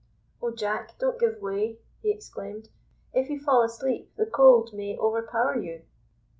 "Oh, 0.41 0.49
Jack, 0.49 0.97
don't 0.97 1.19
give 1.19 1.39
way," 1.43 1.77
he 2.01 2.09
exclaimed. 2.09 2.69
"If 3.13 3.29
you 3.29 3.39
fall 3.39 3.61
asleep, 3.61 4.11
the 4.15 4.25
cold 4.25 4.73
may 4.73 4.97
overpower 4.97 5.59
you." 5.59 5.83